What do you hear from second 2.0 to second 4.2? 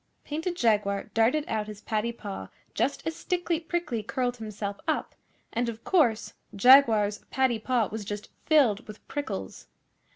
paw just as Stickly Prickly